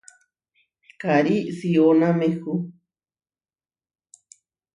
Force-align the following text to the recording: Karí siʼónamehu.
Karí 1.01 1.35
siʼónamehu. 1.57 2.51